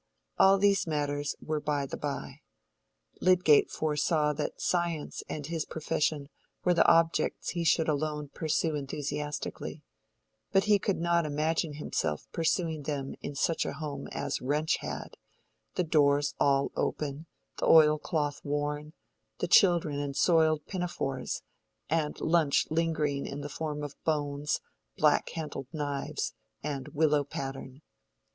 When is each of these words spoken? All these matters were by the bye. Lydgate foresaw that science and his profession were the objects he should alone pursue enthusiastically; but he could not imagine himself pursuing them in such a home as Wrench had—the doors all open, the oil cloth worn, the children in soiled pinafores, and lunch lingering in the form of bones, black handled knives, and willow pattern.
All 0.39 0.57
these 0.57 0.87
matters 0.87 1.35
were 1.39 1.59
by 1.61 1.85
the 1.85 1.95
bye. 1.95 2.41
Lydgate 3.21 3.69
foresaw 3.69 4.33
that 4.33 4.59
science 4.59 5.21
and 5.29 5.45
his 5.45 5.63
profession 5.63 6.27
were 6.63 6.73
the 6.73 6.87
objects 6.87 7.49
he 7.49 7.63
should 7.63 7.87
alone 7.87 8.29
pursue 8.33 8.73
enthusiastically; 8.75 9.83
but 10.51 10.63
he 10.63 10.79
could 10.79 10.97
not 10.99 11.27
imagine 11.27 11.73
himself 11.73 12.25
pursuing 12.31 12.81
them 12.81 13.13
in 13.21 13.35
such 13.35 13.63
a 13.63 13.73
home 13.73 14.07
as 14.11 14.41
Wrench 14.41 14.77
had—the 14.77 15.83
doors 15.83 16.33
all 16.39 16.71
open, 16.75 17.27
the 17.59 17.65
oil 17.67 17.99
cloth 17.99 18.41
worn, 18.43 18.93
the 19.37 19.47
children 19.47 19.99
in 19.99 20.15
soiled 20.15 20.65
pinafores, 20.65 21.43
and 21.91 22.19
lunch 22.19 22.65
lingering 22.71 23.27
in 23.27 23.41
the 23.41 23.49
form 23.49 23.83
of 23.83 23.93
bones, 24.03 24.61
black 24.97 25.29
handled 25.35 25.67
knives, 25.71 26.33
and 26.63 26.87
willow 26.87 27.23
pattern. 27.23 27.83